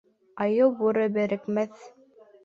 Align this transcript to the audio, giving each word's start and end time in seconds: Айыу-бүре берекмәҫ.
Айыу-бүре 0.45 1.03
берекмәҫ. 1.17 1.85